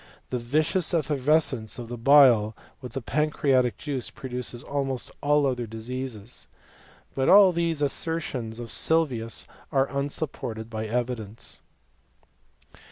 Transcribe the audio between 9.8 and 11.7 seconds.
unsupported by evidence.